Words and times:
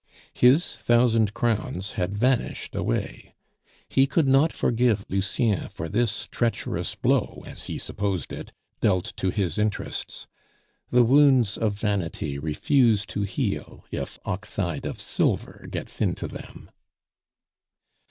His 0.33 0.77
thousand 0.77 1.35
crowns 1.35 1.91
had 1.91 2.17
vanished 2.17 2.73
away; 2.73 3.35
he 3.87 4.07
could 4.07 4.27
not 4.27 4.51
forgive 4.51 5.05
Lucien 5.09 5.67
for 5.67 5.87
this 5.87 6.27
treacherous 6.31 6.95
blow 6.95 7.43
(as 7.45 7.65
he 7.65 7.77
supposed 7.77 8.33
it) 8.33 8.51
dealt 8.79 9.13
to 9.17 9.29
his 9.29 9.59
interests. 9.59 10.25
The 10.89 11.03
wounds 11.03 11.55
of 11.55 11.73
vanity 11.73 12.39
refuse 12.39 13.05
to 13.05 13.21
heal 13.21 13.85
if 13.91 14.17
oxide 14.25 14.87
of 14.87 14.99
silver 14.99 15.67
gets 15.71 16.01
into 16.01 16.27
them. 16.27 16.71